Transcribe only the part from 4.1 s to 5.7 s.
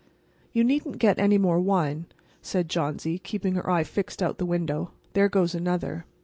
out the window. "There goes